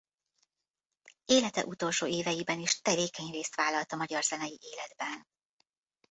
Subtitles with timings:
[1.25, 5.27] Élete utolsó éveiben is tevékeny részt vállalt a magyar zenei életben.